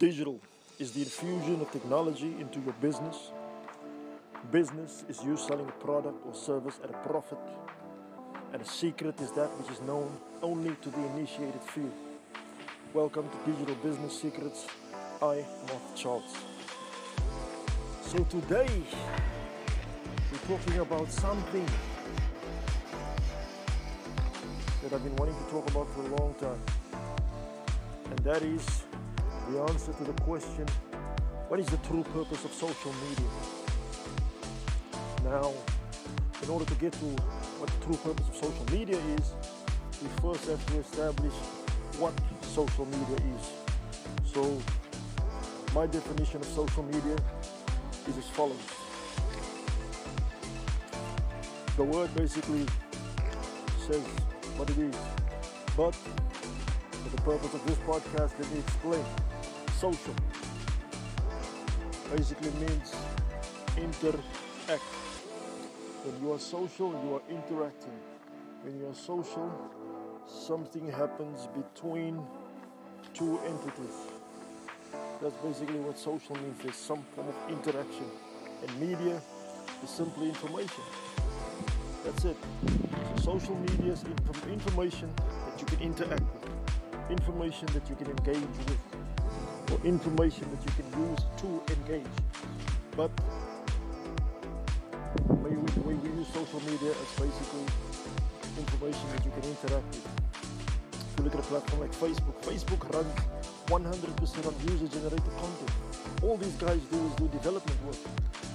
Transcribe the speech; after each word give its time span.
Digital 0.00 0.40
is 0.78 0.92
the 0.92 1.00
infusion 1.00 1.60
of 1.60 1.70
technology 1.70 2.34
into 2.40 2.58
your 2.60 2.72
business. 2.80 3.32
Business 4.50 5.04
is 5.10 5.22
you 5.22 5.36
selling 5.36 5.68
a 5.68 5.84
product 5.84 6.16
or 6.26 6.34
service 6.34 6.80
at 6.82 6.88
a 6.88 6.94
profit. 7.06 7.36
And 8.54 8.62
a 8.62 8.64
secret 8.64 9.20
is 9.20 9.30
that 9.32 9.48
which 9.58 9.70
is 9.70 9.82
known 9.82 10.10
only 10.40 10.74
to 10.80 10.88
the 10.88 11.06
initiated 11.08 11.60
few. 11.60 11.92
Welcome 12.94 13.28
to 13.28 13.52
Digital 13.52 13.74
Business 13.74 14.18
Secrets. 14.18 14.66
I, 15.20 15.44
Arthur 15.64 15.94
Charles. 15.94 16.34
So 18.00 18.24
today, 18.24 18.82
we're 20.32 20.56
talking 20.56 20.78
about 20.78 21.10
something 21.10 21.66
that 24.82 24.94
I've 24.94 25.04
been 25.04 25.16
wanting 25.16 25.36
to 25.36 25.50
talk 25.50 25.70
about 25.70 25.92
for 25.92 26.00
a 26.00 26.16
long 26.16 26.34
time. 26.40 26.62
And 28.08 28.18
that 28.20 28.40
is 28.40 28.84
the 29.52 29.60
answer 29.62 29.92
to 29.92 30.04
the 30.04 30.12
question 30.22 30.66
what 31.48 31.58
is 31.58 31.66
the 31.66 31.78
true 31.78 32.04
purpose 32.04 32.44
of 32.44 32.52
social 32.52 32.92
media? 33.08 33.30
Now, 35.24 35.52
in 36.40 36.48
order 36.48 36.64
to 36.64 36.74
get 36.76 36.92
to 36.92 37.06
what 37.58 37.68
the 37.68 37.86
true 37.86 37.96
purpose 37.96 38.28
of 38.28 38.36
social 38.36 38.64
media 38.70 38.96
is, 39.16 39.34
we 40.00 40.08
first 40.22 40.48
have 40.48 40.64
to 40.66 40.78
establish 40.78 41.32
what 41.98 42.14
social 42.42 42.86
media 42.86 43.16
is. 43.34 44.32
So, 44.32 44.62
my 45.74 45.86
definition 45.86 46.40
of 46.40 46.46
social 46.46 46.84
media 46.84 47.16
is 48.06 48.16
as 48.16 48.28
follows. 48.28 48.56
The 51.76 51.82
word 51.82 52.14
basically 52.14 52.64
says 53.88 54.04
what 54.56 54.70
it 54.70 54.78
is, 54.78 54.94
but 55.76 55.96
for 55.96 57.08
the 57.08 57.22
purpose 57.22 57.54
of 57.54 57.66
this 57.66 57.78
podcast, 57.78 58.38
let 58.38 58.52
me 58.52 58.60
explain. 58.60 59.04
Social 59.80 60.14
basically 62.14 62.50
means 62.60 62.94
interact. 63.78 64.82
When 66.04 66.22
you 66.22 66.34
are 66.34 66.38
social, 66.38 66.90
you 67.02 67.14
are 67.14 67.22
interacting. 67.30 67.98
When 68.62 68.78
you 68.78 68.88
are 68.90 68.94
social, 68.94 69.50
something 70.26 70.86
happens 70.92 71.48
between 71.56 72.22
two 73.14 73.38
entities. 73.46 73.96
That's 75.22 75.36
basically 75.36 75.78
what 75.78 75.98
social 75.98 76.36
means. 76.36 76.58
There's 76.62 76.76
some 76.76 77.02
form 77.16 77.28
of 77.28 77.36
interaction. 77.48 78.04
And 78.60 78.80
media 78.80 79.18
is 79.82 79.88
simply 79.88 80.28
information. 80.28 80.84
That's 82.04 82.26
it. 82.26 82.36
So 83.16 83.32
social 83.32 83.56
media 83.56 83.94
is 83.94 84.04
information 84.46 85.10
that 85.16 85.58
you 85.58 85.64
can 85.64 85.80
interact 85.80 86.22
with, 86.34 87.18
information 87.18 87.66
that 87.72 87.88
you 87.88 87.96
can 87.96 88.08
engage 88.08 88.58
with, 88.68 88.89
or 89.72 89.78
information 89.84 90.48
that 90.50 90.62
you 90.64 90.72
can 90.78 91.10
use 91.10 91.20
to 91.38 91.62
engage. 91.74 92.06
But 92.96 93.10
way 95.28 95.50
we, 95.50 95.94
we 95.94 95.94
use 96.10 96.26
social 96.28 96.60
media 96.60 96.90
as 96.90 97.10
basically 97.18 97.66
information 98.58 99.06
that 99.14 99.24
you 99.24 99.30
can 99.30 99.44
interact 99.44 99.86
with. 99.94 100.08
If 100.92 101.18
you 101.18 101.24
look 101.24 101.34
at 101.34 101.40
a 101.40 101.48
platform 101.48 101.80
like 101.82 101.92
Facebook, 101.92 102.36
Facebook 102.42 102.82
runs 102.94 103.14
100% 103.66 104.46
on 104.46 104.54
user-generated 104.70 105.32
content. 105.38 105.70
All 106.22 106.36
these 106.36 106.54
guys 106.54 106.80
do 106.90 106.98
is 107.06 107.14
do 107.14 107.28
development 107.28 107.78
work. 107.84 107.96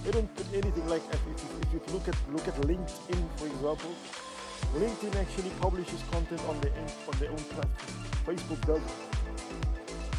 They 0.04 0.12
don't 0.12 0.36
put 0.36 0.46
anything 0.54 0.88
like 0.88 1.02
if 1.12 1.22
you, 1.26 1.34
if 1.62 1.74
you 1.74 1.94
look 1.94 2.08
at 2.08 2.16
look 2.32 2.48
at 2.48 2.56
LinkedIn, 2.62 3.24
for 3.38 3.48
example. 3.48 3.92
LinkedIn 4.76 5.16
actually 5.16 5.50
publishes 5.62 6.04
content 6.12 6.42
on 6.48 6.60
their 6.62 6.72
on 7.08 7.20
their 7.20 7.32
own 7.32 7.44
platform. 7.56 7.96
Facebook 8.26 8.62
doesn't. 8.68 9.16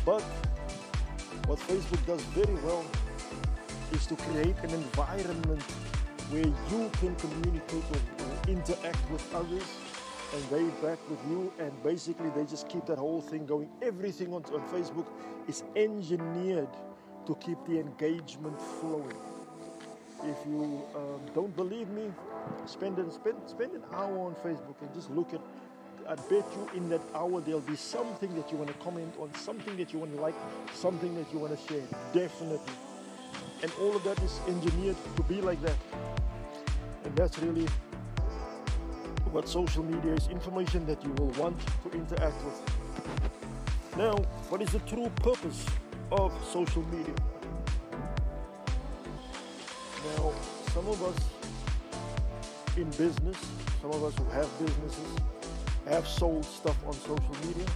But 0.04 0.22
what 1.46 1.58
Facebook 1.60 2.04
does 2.06 2.22
very 2.34 2.54
well 2.64 2.84
is 3.92 4.04
to 4.06 4.16
create 4.16 4.56
an 4.64 4.70
environment 4.70 5.62
where 6.30 6.42
you 6.42 6.90
can 7.00 7.14
communicate 7.16 7.84
or, 7.92 8.00
interact 8.48 9.10
with 9.10 9.34
others 9.34 9.64
and 10.34 10.42
they 10.50 10.64
back 10.86 10.98
with 11.08 11.18
you 11.28 11.52
and 11.58 11.70
basically 11.82 12.30
they 12.30 12.44
just 12.44 12.68
keep 12.68 12.84
that 12.86 12.98
whole 12.98 13.20
thing 13.20 13.46
going. 13.46 13.68
Everything 13.82 14.32
on, 14.32 14.44
on 14.46 14.60
facebook 14.68 15.06
is 15.48 15.62
engineered 15.76 16.68
to 17.26 17.34
keep 17.36 17.58
the 17.66 17.78
engagement 17.78 18.60
flowing. 18.80 19.16
If 20.24 20.36
you 20.46 20.82
um, 20.94 21.20
don't 21.34 21.54
believe 21.56 21.88
me 21.90 22.12
spend, 22.66 22.98
an, 22.98 23.10
spend, 23.10 23.36
spend 23.46 23.72
an 23.72 23.82
hour 23.92 24.18
on 24.18 24.34
facebook 24.34 24.80
and 24.80 24.92
just 24.94 25.10
look 25.10 25.32
at 25.32 25.40
I 26.08 26.14
bet 26.14 26.44
you 26.54 26.68
in 26.74 26.88
that 26.90 27.00
hour 27.14 27.40
there'll 27.40 27.60
be 27.60 27.76
something 27.76 28.34
that 28.36 28.52
you 28.52 28.58
want 28.58 28.68
to 28.68 28.84
comment 28.84 29.14
on, 29.18 29.34
something 29.34 29.76
that 29.76 29.92
you 29.92 29.98
want 29.98 30.14
to 30.14 30.20
like, 30.20 30.34
something 30.72 31.14
that 31.16 31.32
you 31.32 31.40
want 31.40 31.58
to 31.58 31.72
share. 31.72 31.82
Definitely. 32.12 32.60
And 33.62 33.72
all 33.80 33.96
of 33.96 34.04
that 34.04 34.22
is 34.22 34.38
engineered 34.46 34.96
to 35.16 35.22
be 35.24 35.40
like 35.40 35.60
that. 35.62 35.76
And 37.04 37.16
that's 37.16 37.38
really 37.40 37.66
what 39.32 39.48
social 39.48 39.82
media 39.82 40.12
is 40.12 40.28
information 40.28 40.86
that 40.86 41.02
you 41.02 41.10
will 41.14 41.30
want 41.30 41.58
to 41.82 41.90
interact 41.92 42.42
with. 42.44 42.62
Now, 43.96 44.14
what 44.48 44.62
is 44.62 44.70
the 44.70 44.78
true 44.80 45.10
purpose 45.16 45.66
of 46.12 46.32
social 46.44 46.82
media? 46.84 47.14
Now, 50.04 50.32
some 50.72 50.86
of 50.86 51.02
us 51.02 51.16
in 52.76 52.90
business, 52.90 53.36
some 53.80 53.90
of 53.90 54.04
us 54.04 54.14
who 54.16 54.24
have 54.30 54.48
businesses, 54.58 55.18
have 55.86 56.06
sold 56.06 56.44
stuff 56.44 56.76
on 56.86 56.92
social 56.92 57.36
media. 57.46 57.66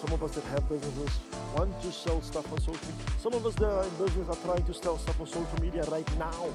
Some 0.00 0.12
of 0.12 0.22
us 0.22 0.34
that 0.34 0.44
have 0.44 0.68
businesses 0.68 1.18
want 1.56 1.80
to 1.82 1.92
sell 1.92 2.20
stuff 2.22 2.50
on 2.52 2.58
social 2.58 2.74
media. 2.74 3.06
Some 3.20 3.34
of 3.34 3.46
us 3.46 3.54
that 3.56 3.70
are 3.70 3.84
in 3.84 3.90
business 4.04 4.28
are 4.28 4.44
trying 4.44 4.64
to 4.64 4.74
sell 4.74 4.98
stuff 4.98 5.20
on 5.20 5.26
social 5.26 5.60
media 5.60 5.82
right 5.84 6.18
now. 6.18 6.48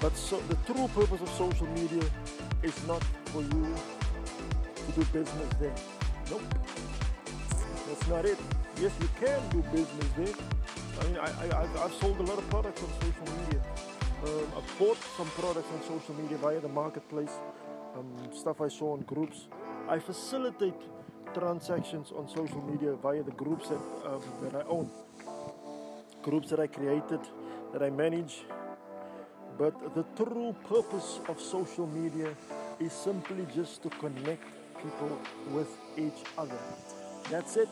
But 0.00 0.16
so 0.16 0.40
the 0.48 0.56
true 0.72 0.88
purpose 0.88 1.20
of 1.20 1.28
social 1.30 1.66
media 1.68 2.02
is 2.62 2.86
not 2.86 3.02
for 3.26 3.42
you 3.42 3.74
to 4.86 4.92
do 4.92 5.04
business 5.12 5.50
there. 5.60 5.74
Nope. 6.30 6.42
That's 7.88 8.08
not 8.08 8.24
it. 8.24 8.38
Yes, 8.80 8.92
you 9.00 9.08
can 9.20 9.40
do 9.50 9.62
business 9.70 10.06
there. 10.16 10.34
I 11.00 11.04
mean, 11.04 11.18
I, 11.18 11.56
I, 11.56 11.84
I've 11.84 11.94
sold 11.94 12.18
a 12.18 12.22
lot 12.22 12.38
of 12.38 12.48
products 12.48 12.82
on 12.82 12.88
social 13.00 13.36
media. 13.42 13.60
Um, 14.24 14.52
I've 14.56 14.78
bought 14.78 14.98
some 15.16 15.26
products 15.38 15.68
on 15.74 15.82
social 15.82 16.14
media 16.14 16.38
via 16.38 16.60
the 16.60 16.68
marketplace 16.68 17.32
um, 17.96 18.32
stuff 18.32 18.60
I 18.60 18.68
saw 18.68 18.92
on 18.92 19.00
groups. 19.02 19.48
I 19.88 19.98
facilitate 19.98 20.80
transactions 21.34 22.12
on 22.12 22.28
social 22.28 22.62
media 22.62 22.94
via 22.94 23.22
the 23.22 23.32
groups 23.32 23.68
that, 23.68 23.80
um, 24.06 24.22
that 24.42 24.54
I 24.54 24.62
own, 24.68 24.90
groups 26.22 26.50
that 26.50 26.60
I 26.60 26.66
created, 26.66 27.20
that 27.72 27.82
I 27.82 27.90
manage. 27.90 28.44
But 29.58 29.94
the 29.94 30.04
true 30.16 30.54
purpose 30.68 31.20
of 31.28 31.40
social 31.40 31.86
media 31.86 32.34
is 32.78 32.92
simply 32.92 33.46
just 33.54 33.82
to 33.82 33.90
connect 33.90 34.44
people 34.82 35.20
with 35.52 35.68
each 35.98 36.24
other. 36.38 36.58
That's 37.30 37.56
it. 37.56 37.68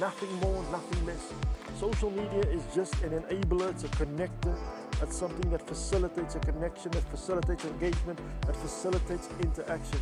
Nothing 0.00 0.32
more, 0.40 0.62
nothing 0.70 1.06
less. 1.06 1.32
Social 1.78 2.10
media 2.10 2.42
is 2.50 2.62
just 2.74 2.94
an 3.02 3.10
enabler, 3.10 3.70
it's 3.70 3.84
a 3.84 3.88
connector, 3.88 4.56
it's 5.02 5.16
something 5.16 5.50
that 5.50 5.66
facilitates 5.66 6.34
a 6.34 6.40
connection, 6.40 6.90
that 6.90 7.04
facilitates 7.04 7.64
engagement, 7.64 8.18
that 8.46 8.56
facilitates 8.56 9.28
interaction. 9.40 10.00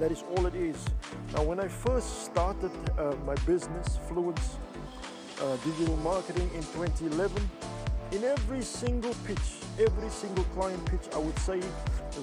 That 0.00 0.10
is 0.10 0.24
all 0.30 0.46
it 0.46 0.54
is. 0.54 0.76
Now, 1.32 1.42
when 1.44 1.60
I 1.60 1.68
first 1.68 2.24
started 2.24 2.72
uh, 2.98 3.14
my 3.24 3.34
business, 3.46 3.98
Fluence 4.08 4.56
uh, 5.40 5.56
Digital 5.64 5.96
Marketing 5.98 6.50
in 6.54 6.62
2011, 6.74 7.50
in 8.10 8.24
every 8.24 8.62
single 8.62 9.14
pitch, 9.26 9.38
every 9.78 10.10
single 10.10 10.44
client 10.56 10.84
pitch, 10.86 11.08
I 11.14 11.18
would 11.18 11.38
say 11.38 11.60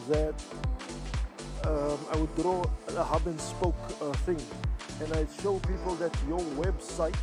that 0.09 0.35
um, 1.63 1.97
I 2.11 2.17
would 2.17 2.35
draw 2.35 2.63
a 2.97 3.03
hub 3.03 3.25
and 3.27 3.39
spoke 3.39 3.75
uh, 4.01 4.11
thing, 4.25 4.41
and 5.01 5.13
I'd 5.13 5.31
show 5.41 5.57
people 5.59 5.95
that 5.95 6.15
your 6.27 6.39
website 6.63 7.15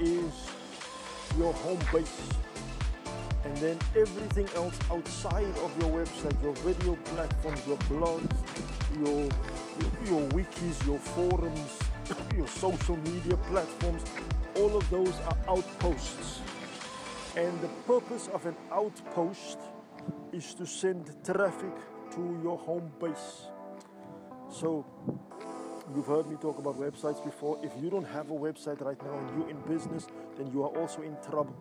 is 0.00 0.32
your 1.38 1.52
home 1.54 1.78
base 1.92 2.30
and 3.46 3.56
then 3.58 3.78
everything 3.94 4.48
else 4.56 4.76
outside 4.90 5.56
of 5.58 5.70
your 5.80 6.04
website, 6.04 6.42
your 6.42 6.52
video 6.66 6.96
platforms, 7.14 7.64
your 7.64 7.76
blogs, 7.86 8.36
your, 8.98 9.22
your, 10.04 10.28
wikis, 10.30 10.84
your 10.84 10.98
forums, 10.98 11.78
your 12.36 12.48
social 12.48 12.96
media 12.96 13.36
platforms, 13.48 14.02
all 14.56 14.76
of 14.76 14.90
those 14.90 15.14
are 15.28 15.36
outposts. 15.48 16.40
And 17.36 17.60
the 17.60 17.68
purpose 17.86 18.28
of 18.34 18.44
an 18.46 18.56
outpost 18.72 19.58
is 20.32 20.52
to 20.54 20.66
send 20.66 21.14
traffic 21.24 21.74
to 22.16 22.40
your 22.42 22.58
home 22.58 22.90
base. 23.00 23.46
So, 24.50 24.84
you've 25.94 26.06
heard 26.06 26.28
me 26.28 26.36
talk 26.42 26.58
about 26.58 26.80
websites 26.80 27.24
before. 27.24 27.60
If 27.62 27.70
you 27.80 27.90
don't 27.90 28.08
have 28.08 28.28
a 28.30 28.34
website 28.34 28.80
right 28.80 29.00
now 29.04 29.16
and 29.16 29.38
you're 29.38 29.50
in 29.50 29.60
business, 29.68 30.08
then 30.36 30.50
you 30.52 30.64
are 30.64 30.70
also 30.80 31.02
in 31.02 31.16
trouble 31.30 31.54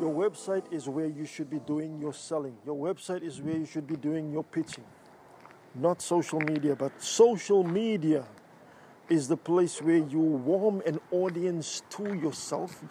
your 0.00 0.12
website 0.12 0.72
is 0.72 0.88
where 0.88 1.06
you 1.06 1.24
should 1.24 1.48
be 1.48 1.60
doing 1.60 2.00
your 2.00 2.12
selling. 2.12 2.56
Your 2.66 2.76
website 2.76 3.22
is 3.22 3.40
where 3.40 3.56
you 3.56 3.66
should 3.66 3.86
be 3.86 3.96
doing 3.96 4.32
your 4.32 4.44
pitching. 4.44 4.84
Not 5.74 6.02
social 6.02 6.40
media, 6.40 6.76
but 6.76 7.00
social 7.02 7.64
media 7.64 8.24
is 9.08 9.28
the 9.28 9.36
place 9.36 9.80
where 9.80 9.98
you 9.98 10.18
warm 10.18 10.82
an 10.86 10.98
audience 11.10 11.82
to 11.90 12.14
yourself, 12.14 12.82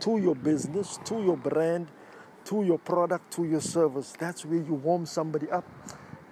to 0.00 0.18
your 0.18 0.34
business, 0.34 0.98
to 1.04 1.22
your 1.22 1.36
brand, 1.36 1.88
to 2.46 2.64
your 2.64 2.78
product, 2.78 3.32
to 3.34 3.44
your 3.44 3.60
service. 3.60 4.14
That's 4.18 4.44
where 4.44 4.60
you 4.60 4.74
warm 4.74 5.06
somebody 5.06 5.50
up. 5.50 5.64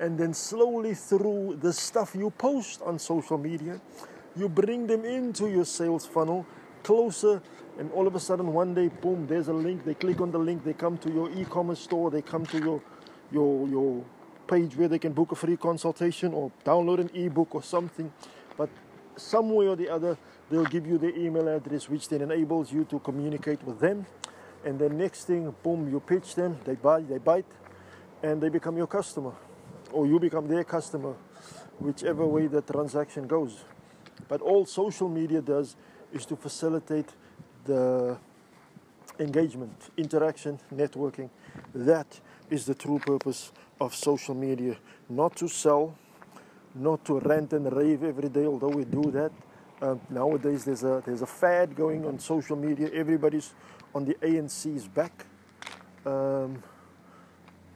And 0.01 0.19
then 0.19 0.35
slowly 0.35 0.95
through 0.95 1.59
the 1.61 1.73
stuff 1.73 2.15
you 2.15 2.31
post 2.31 2.83
on 2.83 2.99
social 2.99 3.39
media, 3.39 3.81
you 4.37 4.49
bring 4.49 4.87
them 4.87 5.05
into 5.05 5.49
your 5.49 5.65
sales 5.65 6.07
funnel 6.07 6.47
closer. 6.83 7.43
And 7.79 7.91
all 7.93 8.07
of 8.07 8.15
a 8.15 8.21
sudden, 8.21 8.53
one 8.53 8.75
day, 8.75 8.89
boom, 8.89 9.27
there's 9.27 9.49
a 9.49 9.53
link. 9.53 9.85
They 9.85 9.95
click 9.95 10.21
on 10.21 10.31
the 10.31 10.39
link, 10.39 10.65
they 10.65 10.73
come 10.73 10.97
to 10.99 11.11
your 11.11 11.31
e 11.31 11.45
commerce 11.45 11.81
store, 11.81 12.11
they 12.11 12.23
come 12.23 12.47
to 12.47 12.59
your, 12.59 12.83
your, 13.31 13.69
your 13.69 14.05
page 14.47 14.77
where 14.77 14.89
they 14.89 14.99
can 14.99 15.13
book 15.13 15.33
a 15.33 15.35
free 15.35 15.57
consultation 15.57 16.33
or 16.33 16.51
download 16.65 17.01
an 17.01 17.11
ebook 17.15 17.55
or 17.55 17.63
something. 17.63 18.11
But 18.57 18.71
some 19.17 19.51
way 19.51 19.67
or 19.67 19.77
the 19.77 19.91
other, 19.91 20.17
they'll 20.51 20.65
give 20.65 20.87
you 20.87 20.97
the 20.97 21.15
email 21.19 21.49
address, 21.49 21.89
which 21.89 22.09
then 22.09 22.23
enables 22.23 22.73
you 22.73 22.85
to 22.85 22.99
communicate 23.01 23.63
with 23.63 23.79
them. 23.81 24.07
And 24.65 24.79
then 24.79 24.97
next 24.97 25.25
thing, 25.25 25.55
boom, 25.63 25.91
you 25.91 26.01
pitch 26.01 26.35
them, 26.35 26.59
they 26.65 26.75
buy, 26.75 27.03
they 27.03 27.19
bite, 27.19 27.47
and 28.23 28.41
they 28.41 28.49
become 28.49 28.77
your 28.77 28.87
customer, 28.87 29.33
or 29.93 30.07
you 30.07 30.19
become 30.19 30.49
their 30.49 30.65
customer, 30.65 31.15
whichever 31.79 32.27
way 32.27 32.47
the 32.47 32.63
transaction 32.63 33.27
goes. 33.27 33.65
But 34.29 34.41
all 34.41 34.65
social 34.65 35.09
media 35.09 35.43
does 35.43 35.77
is 36.13 36.25
to 36.27 36.37
facilitate 36.37 37.11
the 37.67 38.17
engagement, 39.19 39.91
interaction, 39.97 40.59
networking. 40.75 41.31
That 41.75 42.21
is 42.51 42.67
the 42.67 42.75
true 42.75 42.99
purpose 42.99 43.53
of 43.81 43.95
social 43.95 44.35
media. 44.35 44.77
Not 45.09 45.37
to 45.37 45.49
sell, 45.49 45.97
not 46.75 47.05
to 47.07 47.21
rant 47.21 47.53
and 47.53 47.73
rave 47.73 48.03
every 48.03 48.29
day, 48.29 48.47
although 48.47 48.69
we 48.69 48.85
do 48.85 49.11
that. 49.13 49.33
Um, 49.83 50.01
nowadays, 50.09 50.65
there's 50.65 50.85
a, 50.85 51.03
there's 51.05 51.23
a 51.23 51.27
fad 51.27 51.77
going 51.77 52.07
on 52.07 52.19
social 52.19 52.57
media. 52.57 52.91
Everybody's 52.93 53.53
on 53.95 54.05
the 54.05 54.15
ANC's 54.15 54.89
back. 54.89 55.27
Um, 56.05 56.63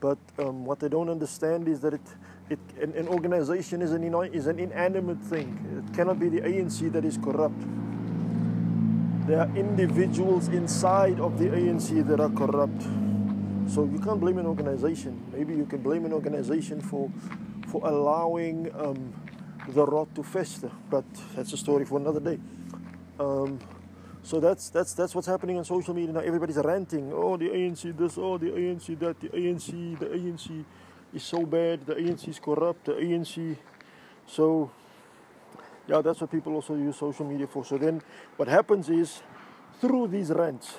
but 0.00 0.18
um, 0.38 0.64
what 0.64 0.80
they 0.80 0.88
don't 0.88 1.10
understand 1.10 1.68
is 1.68 1.80
that 1.80 1.94
it, 1.94 2.00
it, 2.48 2.58
an, 2.80 2.92
an 2.96 3.08
organization 3.08 3.82
is 3.82 3.92
an, 3.92 4.02
is 4.32 4.46
an 4.46 4.58
inanimate 4.58 5.20
thing. 5.20 5.84
It 5.86 5.94
cannot 5.94 6.18
be 6.18 6.30
the 6.30 6.40
ANC 6.40 6.90
that 6.92 7.04
is 7.04 7.18
corrupt. 7.18 7.62
There 9.26 9.40
are 9.40 9.50
individuals 9.56 10.48
inside 10.48 11.20
of 11.20 11.38
the 11.38 11.46
ANC 11.46 12.06
that 12.06 12.20
are 12.20 12.30
corrupt. 12.30 12.82
So 13.68 13.84
you 13.84 14.00
can't 14.00 14.18
blame 14.18 14.38
an 14.38 14.46
organization. 14.46 15.20
Maybe 15.32 15.54
you 15.54 15.66
can 15.66 15.82
blame 15.82 16.04
an 16.04 16.12
organization 16.12 16.80
for 16.80 17.10
for 17.68 17.86
allowing 17.86 18.74
um, 18.74 19.12
the 19.68 19.86
rot 19.86 20.12
to 20.16 20.22
fester, 20.22 20.70
but 20.90 21.04
that's 21.36 21.52
a 21.52 21.56
story 21.56 21.84
for 21.84 21.98
another 21.98 22.18
day. 22.18 22.38
Um, 23.20 23.60
so 24.22 24.40
that's 24.40 24.70
that's 24.70 24.94
that's 24.94 25.14
what's 25.14 25.28
happening 25.28 25.56
on 25.58 25.64
social 25.64 25.94
media 25.94 26.12
now. 26.12 26.20
Everybody's 26.20 26.56
ranting. 26.56 27.12
Oh, 27.12 27.36
the 27.36 27.48
ANC 27.48 27.96
this. 27.96 28.18
Oh, 28.18 28.38
the 28.38 28.50
ANC 28.50 28.98
that. 28.98 29.20
The 29.20 29.28
ANC. 29.28 29.98
The 29.98 30.06
ANC 30.06 30.64
is 31.14 31.22
so 31.22 31.46
bad. 31.46 31.86
The 31.86 31.94
ANC 31.94 32.28
is 32.28 32.38
corrupt. 32.38 32.86
The 32.86 32.94
ANC. 32.94 33.56
So 34.26 34.70
yeah, 35.90 36.00
that's 36.00 36.20
what 36.20 36.30
people 36.30 36.54
also 36.54 36.74
use 36.74 36.96
social 36.96 37.26
media 37.26 37.46
for. 37.46 37.64
So 37.64 37.76
then, 37.76 38.00
what 38.36 38.48
happens 38.48 38.88
is, 38.88 39.22
through 39.80 40.08
these 40.08 40.30
rants, 40.30 40.78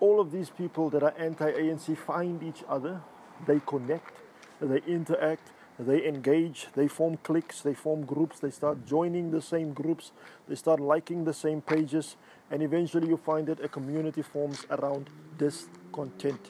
all 0.00 0.20
of 0.20 0.32
these 0.32 0.50
people 0.50 0.90
that 0.90 1.02
are 1.02 1.14
anti-ANC 1.18 1.96
find 1.98 2.42
each 2.42 2.64
other. 2.68 3.00
They 3.46 3.60
connect 3.66 4.14
they 4.60 4.82
interact, 4.86 5.50
they 5.78 6.06
engage, 6.06 6.68
they 6.74 6.88
form 6.88 7.18
cliques, 7.22 7.60
they 7.60 7.74
form 7.74 8.04
groups, 8.04 8.40
they 8.40 8.50
start 8.50 8.86
joining 8.86 9.30
the 9.30 9.42
same 9.42 9.72
groups, 9.72 10.12
they 10.48 10.54
start 10.54 10.80
liking 10.80 11.24
the 11.24 11.34
same 11.34 11.60
pages, 11.60 12.16
and 12.50 12.62
eventually 12.62 13.08
you 13.08 13.16
find 13.16 13.46
that 13.48 13.62
a 13.62 13.68
community 13.68 14.22
forms 14.22 14.66
around 14.70 15.10
this 15.36 15.66
content. 15.92 16.40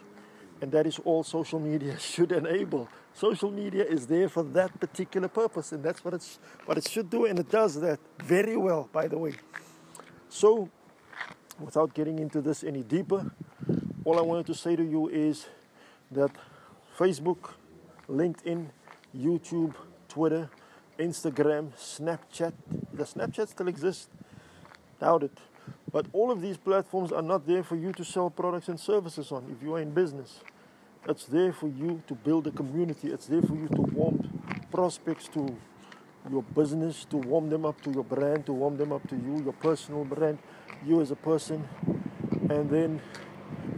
And 0.60 0.72
that 0.72 0.86
is 0.86 0.98
all 1.04 1.24
social 1.24 1.58
media 1.58 1.98
should 1.98 2.32
enable. 2.32 2.88
Social 3.16 3.50
media 3.50 3.82
is 3.82 4.06
there 4.06 4.28
for 4.28 4.42
that 4.42 4.78
particular 4.78 5.26
purpose, 5.26 5.72
and 5.72 5.82
that's 5.82 6.04
what, 6.04 6.12
it's, 6.12 6.38
what 6.66 6.76
it 6.76 6.86
should 6.86 7.08
do, 7.08 7.24
and 7.24 7.38
it 7.38 7.50
does 7.50 7.80
that 7.80 7.98
very 8.22 8.58
well, 8.58 8.90
by 8.92 9.08
the 9.08 9.16
way. 9.16 9.32
So, 10.28 10.68
without 11.58 11.94
getting 11.94 12.18
into 12.18 12.42
this 12.42 12.62
any 12.62 12.82
deeper, 12.82 13.32
all 14.04 14.18
I 14.18 14.20
wanted 14.20 14.44
to 14.48 14.54
say 14.54 14.76
to 14.76 14.84
you 14.84 15.08
is 15.08 15.46
that 16.10 16.30
Facebook 16.98 17.54
LinkedIn, 18.06 18.66
YouTube, 19.16 19.74
Twitter, 20.10 20.50
Instagram, 20.98 21.72
Snapchat, 21.74 22.52
the 22.92 23.04
Snapchat 23.04 23.48
still 23.48 23.68
exists. 23.68 24.08
Doubt 25.00 25.22
it. 25.22 25.38
But 25.90 26.04
all 26.12 26.30
of 26.30 26.42
these 26.42 26.58
platforms 26.58 27.12
are 27.12 27.22
not 27.22 27.46
there 27.46 27.62
for 27.62 27.76
you 27.76 27.94
to 27.94 28.04
sell 28.04 28.28
products 28.28 28.68
and 28.68 28.78
services 28.78 29.32
on 29.32 29.56
if 29.56 29.62
you 29.62 29.74
are 29.74 29.80
in 29.80 29.92
business. 29.92 30.40
It's 31.08 31.26
there 31.26 31.52
for 31.52 31.68
you 31.68 32.02
to 32.08 32.14
build 32.14 32.48
a 32.48 32.50
community. 32.50 33.12
It's 33.12 33.26
there 33.26 33.40
for 33.40 33.54
you 33.54 33.68
to 33.68 33.80
warm 33.80 34.28
prospects 34.72 35.28
to 35.28 35.56
your 36.28 36.42
business, 36.42 37.04
to 37.10 37.16
warm 37.16 37.48
them 37.48 37.64
up 37.64 37.80
to 37.82 37.92
your 37.92 38.02
brand, 38.02 38.46
to 38.46 38.52
warm 38.52 38.76
them 38.76 38.90
up 38.90 39.08
to 39.10 39.14
you, 39.14 39.40
your 39.44 39.52
personal 39.52 40.04
brand, 40.04 40.38
you 40.84 41.00
as 41.00 41.12
a 41.12 41.16
person, 41.16 41.68
and 42.50 42.68
then 42.68 43.00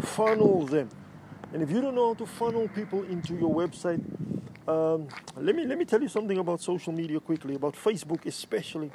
funnel 0.00 0.64
them. 0.64 0.88
And 1.52 1.62
if 1.62 1.70
you 1.70 1.82
don't 1.82 1.94
know 1.94 2.08
how 2.08 2.14
to 2.14 2.26
funnel 2.26 2.66
people 2.69 3.02
into 3.02 3.34
your 3.34 3.54
website, 3.54 4.02
um, 4.66 5.08
let 5.36 5.54
me 5.54 5.66
let 5.66 5.76
me 5.76 5.84
tell 5.84 6.00
you 6.00 6.08
something 6.08 6.38
about 6.38 6.62
social 6.62 6.94
media 6.94 7.20
quickly, 7.20 7.56
about 7.56 7.75
Facebook 7.75 8.25
especially. 8.25 8.90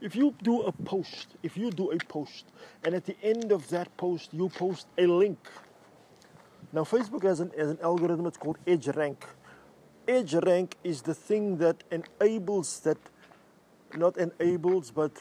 If 0.00 0.16
you 0.16 0.34
do 0.42 0.62
a 0.62 0.72
post, 0.72 1.36
if 1.42 1.58
you 1.58 1.70
do 1.70 1.90
a 1.90 1.98
post, 1.98 2.46
and 2.82 2.94
at 2.94 3.04
the 3.04 3.16
end 3.22 3.52
of 3.52 3.68
that 3.68 3.94
post 3.98 4.32
you 4.32 4.48
post 4.48 4.86
a 4.96 5.06
link. 5.06 5.38
Now 6.74 6.82
Facebook 6.82 7.22
has 7.22 7.40
an, 7.40 7.52
has 7.56 7.70
an 7.70 7.78
algorithm. 7.82 8.26
It's 8.26 8.36
called 8.36 8.58
EdgeRank. 8.66 9.16
EdgeRank 10.08 10.72
is 10.82 11.02
the 11.02 11.14
thing 11.14 11.56
that 11.58 11.84
enables 11.90 12.80
that, 12.80 12.98
not 13.96 14.16
enables, 14.16 14.90
but 14.90 15.12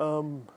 um, 0.00 0.48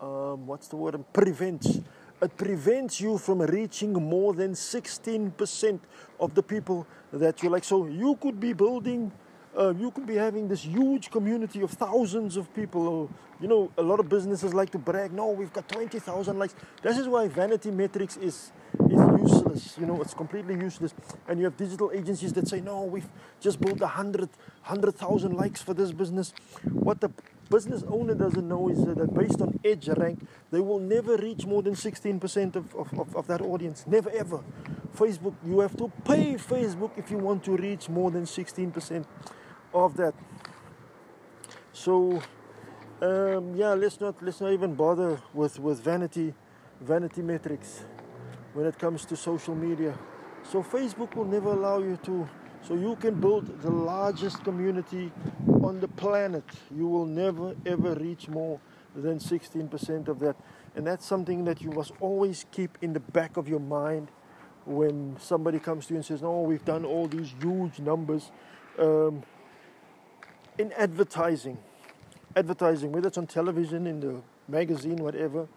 um, 0.00 0.46
what's 0.46 0.68
the 0.68 0.76
word? 0.76 1.02
Prevents 1.12 1.80
it 2.22 2.36
prevents 2.36 3.00
you 3.00 3.16
from 3.16 3.40
reaching 3.40 3.94
more 3.94 4.34
than 4.34 4.52
16% 4.52 5.80
of 6.18 6.34
the 6.34 6.42
people 6.42 6.86
that 7.12 7.42
you 7.42 7.48
like. 7.48 7.64
So 7.64 7.86
you 7.86 8.16
could 8.20 8.38
be 8.38 8.52
building, 8.52 9.10
uh, 9.58 9.74
you 9.76 9.90
could 9.90 10.06
be 10.06 10.14
having 10.14 10.48
this 10.48 10.64
huge 10.64 11.10
community 11.10 11.60
of 11.62 11.70
thousands 11.70 12.36
of 12.36 12.52
people. 12.54 12.86
Or, 12.86 13.08
you 13.40 13.48
know, 13.48 13.70
a 13.76 13.82
lot 13.82 14.00
of 14.00 14.08
businesses 14.08 14.54
like 14.54 14.70
to 14.70 14.78
brag, 14.78 15.12
no, 15.12 15.30
we've 15.30 15.52
got 15.52 15.68
20,000 15.68 16.38
likes. 16.38 16.54
This 16.82 16.98
is 16.98 17.08
why 17.08 17.28
vanity 17.28 17.70
metrics 17.70 18.16
is, 18.16 18.52
is 18.88 19.00
useless. 19.18 19.76
You 19.78 19.86
know, 19.86 20.00
it's 20.00 20.14
completely 20.14 20.54
useless. 20.54 20.94
And 21.28 21.38
you 21.38 21.46
have 21.46 21.56
digital 21.56 21.90
agencies 21.92 22.32
that 22.34 22.48
say, 22.48 22.60
no, 22.60 22.84
we've 22.84 23.08
just 23.40 23.60
built 23.60 23.80
100, 23.80 24.20
100,000 24.20 25.36
likes 25.36 25.62
for 25.62 25.74
this 25.74 25.90
business. 25.90 26.32
What 26.72 27.00
the 27.00 27.10
business 27.50 27.82
owner 27.88 28.14
doesn't 28.14 28.46
know 28.46 28.68
is 28.68 28.84
that 28.84 29.12
based 29.12 29.40
on 29.40 29.58
EdgeRank, 29.64 30.24
they 30.52 30.60
will 30.60 30.78
never 30.78 31.16
reach 31.16 31.44
more 31.44 31.62
than 31.62 31.74
16% 31.74 32.54
of, 32.54 32.74
of, 32.76 33.16
of, 33.16 33.26
that 33.26 33.42
audience. 33.42 33.84
Never 33.88 34.10
ever. 34.10 34.40
Facebook, 34.96 35.34
you 35.44 35.58
have 35.58 35.76
to 35.76 35.90
pay 36.04 36.34
Facebook 36.34 36.92
if 36.96 37.10
you 37.10 37.18
want 37.18 37.42
to 37.44 37.56
reach 37.56 37.88
more 37.88 38.10
than 38.12 38.24
16% 38.24 39.04
of 39.72 39.96
that. 39.96 40.14
So 41.72 42.22
um, 43.00 43.54
yeah, 43.56 43.74
let's 43.74 44.00
not 44.00 44.22
let's 44.22 44.40
not 44.40 44.52
even 44.52 44.74
bother 44.74 45.20
with, 45.32 45.58
with 45.58 45.80
vanity 45.82 46.34
vanity 46.80 47.22
metrics 47.22 47.84
when 48.52 48.66
it 48.66 48.78
comes 48.78 49.04
to 49.06 49.16
social 49.16 49.54
media. 49.54 49.98
So 50.42 50.62
Facebook 50.62 51.14
will 51.14 51.24
never 51.24 51.52
allow 51.52 51.78
you 51.78 51.96
to 52.04 52.28
so 52.62 52.74
you 52.74 52.96
can 52.96 53.18
build 53.20 53.62
the 53.62 53.70
largest 53.70 54.44
community 54.44 55.10
on 55.62 55.80
the 55.80 55.88
planet. 55.88 56.44
You 56.74 56.86
will 56.86 57.06
never 57.06 57.54
ever 57.64 57.94
reach 57.94 58.28
more 58.28 58.60
than 58.94 59.18
16% 59.18 60.08
of 60.08 60.18
that. 60.18 60.36
And 60.74 60.86
that's 60.86 61.06
something 61.06 61.44
that 61.44 61.62
you 61.62 61.70
must 61.70 61.92
always 62.00 62.44
keep 62.50 62.76
in 62.82 62.92
the 62.92 63.00
back 63.00 63.36
of 63.36 63.48
your 63.48 63.60
mind 63.60 64.08
when 64.66 65.16
somebody 65.18 65.58
comes 65.58 65.86
to 65.86 65.94
you 65.94 65.96
and 65.96 66.04
says, 66.04 66.22
No, 66.22 66.42
we've 66.42 66.64
done 66.64 66.84
all 66.84 67.06
these 67.06 67.32
huge 67.40 67.78
numbers. 67.78 68.30
Um, 68.78 69.22
in 70.60 70.72
advertising, 70.72 71.58
advertising, 72.36 72.92
whether 72.92 73.08
it's 73.08 73.18
on 73.18 73.26
television, 73.26 73.86
in 73.86 74.00
the 74.00 74.22
magazine, 74.48 74.96
whatever, 74.96 75.48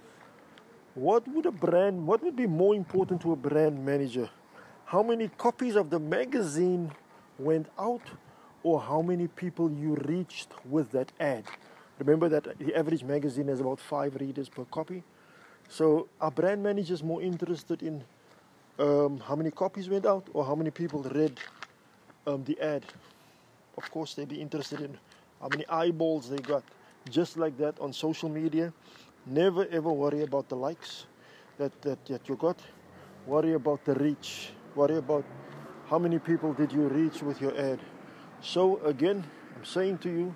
what 0.96 1.28
would 1.28 1.46
a 1.46 1.52
brand, 1.52 2.06
what 2.06 2.24
would 2.24 2.36
be 2.36 2.48
more 2.48 2.76
important 2.76 3.22
to 3.22 3.32
a 3.32 3.36
brand 3.36 3.84
manager? 3.86 4.30
how 4.94 5.02
many 5.02 5.28
copies 5.40 5.76
of 5.76 5.90
the 5.90 5.98
magazine 5.98 6.92
went 7.40 7.68
out 7.80 8.04
or 8.62 8.80
how 8.80 9.02
many 9.02 9.28
people 9.28 9.72
you 9.72 9.96
reached 10.08 10.50
with 10.70 10.92
that 10.92 11.12
ad. 11.20 11.46
Remember 11.98 12.30
that 12.30 12.60
the 12.60 12.76
average 12.76 13.04
magazine 13.04 13.48
has 13.48 13.60
about 13.60 13.80
five 13.80 14.16
readers 14.18 14.50
per 14.50 14.66
copy. 14.66 15.04
So 15.68 16.10
are 16.22 16.30
brand 16.30 16.62
managers 16.62 17.02
more 17.02 17.24
interested 17.24 17.82
in 17.82 18.04
um, 18.78 19.20
how 19.20 19.36
many 19.36 19.50
copies 19.50 19.90
went 19.90 20.06
out 20.06 20.28
or 20.32 20.46
how 20.46 20.54
many 20.54 20.70
people 20.70 21.02
read 21.02 21.40
um, 22.28 22.44
the 22.44 22.60
ad? 22.60 22.86
Of 23.78 23.90
course, 23.92 24.14
they'd 24.14 24.28
be 24.28 24.42
interested 24.42 24.82
in 24.82 24.98
how 25.42 25.50
many 25.50 25.68
eyeballs 25.68 26.30
they 26.30 26.38
got. 26.38 26.64
Just 27.10 27.38
like 27.38 27.58
that 27.58 27.80
on 27.80 27.92
social 27.92 28.30
media. 28.30 28.72
Never 29.26 29.68
ever 29.72 29.92
worry 29.92 30.24
about 30.24 30.50
the 30.50 30.56
likes 30.56 31.06
that, 31.58 31.82
that, 31.82 32.06
that 32.06 32.28
you 32.30 32.36
got. 32.36 32.58
Worry 33.26 33.54
about 33.54 33.86
the 33.86 33.94
reach. 33.96 34.50
Worry 34.76 34.98
about 34.98 35.26
how 35.88 36.00
many 36.00 36.20
people 36.20 36.54
did 36.54 36.72
you 36.72 36.88
reach 36.88 37.22
with 37.22 37.42
your 37.42 37.58
ad. 37.58 37.80
So 38.42 38.80
again, 38.84 39.24
I'm 39.56 39.66
saying 39.66 40.00
to 40.00 40.10
you, 40.10 40.36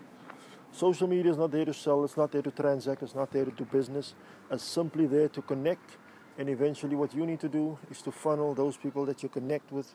social 0.71 1.07
media 1.07 1.31
is 1.31 1.37
not 1.37 1.51
there 1.51 1.65
to 1.65 1.73
sell, 1.73 2.03
it's 2.03 2.15
not 2.15 2.31
there 2.31 2.41
to 2.41 2.51
transact, 2.51 3.03
it's 3.03 3.15
not 3.15 3.31
there 3.31 3.45
to 3.45 3.51
do 3.51 3.65
business. 3.65 4.13
It's 4.51 4.63
simply 4.63 5.07
there 5.07 5.27
to 5.29 5.41
connect. 5.41 5.97
And 6.37 6.49
eventually, 6.49 6.95
what 6.95 7.15
you 7.15 7.25
need 7.25 7.39
to 7.39 7.49
do 7.49 7.77
is 7.89 8.01
to 8.03 8.11
funnel 8.11 8.53
those 8.53 8.77
people 8.77 9.05
that 9.05 9.23
you 9.23 9.29
connect 9.29 9.71
with 9.71 9.93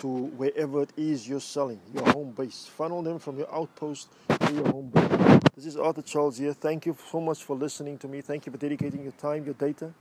to 0.00 0.08
wherever 0.08 0.82
it 0.82 0.92
is 0.96 1.28
you're 1.28 1.40
selling, 1.40 1.80
your 1.92 2.06
home 2.12 2.32
base. 2.32 2.66
Funnel 2.76 3.02
them 3.02 3.18
from 3.18 3.38
your 3.38 3.52
outpost 3.54 4.08
to 4.28 4.52
your 4.52 4.66
home 4.68 4.88
base. 4.88 5.40
This 5.54 5.66
is 5.66 5.76
Arthur 5.76 6.02
Charles 6.02 6.38
here. 6.38 6.52
Thank 6.52 6.86
you 6.86 6.96
so 7.10 7.20
much 7.20 7.44
for 7.44 7.56
listening 7.56 7.98
to 7.98 8.08
me. 8.08 8.20
Thank 8.20 8.46
you 8.46 8.52
for 8.52 8.58
dedicating 8.58 9.02
your 9.02 9.12
time, 9.12 9.44
your 9.44 9.54
data, 9.54 9.92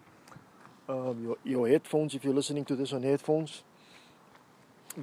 um, 0.90 1.24
your, 1.24 1.38
your 1.44 1.68
headphones 1.68 2.16
if 2.16 2.24
you're 2.24 2.34
listening 2.34 2.66
to 2.66 2.76
this 2.76 2.92
on 2.92 3.04
headphones, 3.04 3.64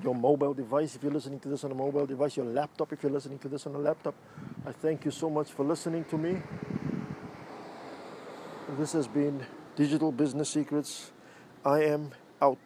your 0.03 0.15
mobile 0.15 0.55
device 0.55 0.97
if 0.97 1.03
you're 1.03 1.13
listening 1.13 1.41
to 1.41 1.49
this 1.49 1.65
on 1.65 1.71
a 1.71 1.75
mobile 1.75 2.07
device, 2.07 2.37
your 2.37 2.47
laptop 2.47 2.93
if 2.93 3.03
you're 3.03 3.13
listening 3.13 3.39
to 3.39 3.49
this 3.49 3.67
on 3.67 3.75
a 3.75 3.79
laptop. 3.79 4.15
I 4.67 4.73
thank 4.73 5.05
you 5.05 5.11
so 5.11 5.31
much 5.31 5.51
for 5.51 5.65
listening 5.65 6.05
to 6.07 6.19
me. 6.19 6.43
This 8.79 8.93
has 8.93 9.09
been 9.09 9.45
Digital 9.77 10.13
Business 10.13 10.51
Secrets. 10.51 11.11
I 11.65 11.85
am 11.85 12.13
out. 12.41 12.59